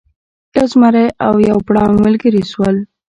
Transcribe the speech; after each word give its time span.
یو 0.57 0.65
زمری 0.73 1.05
او 1.25 1.33
یو 1.49 1.57
پړانګ 1.67 1.95
ملګري 2.05 2.43
شول. 2.51 2.75